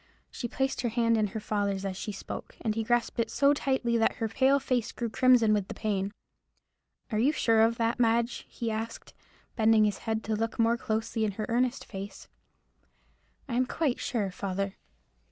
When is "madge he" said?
7.99-8.71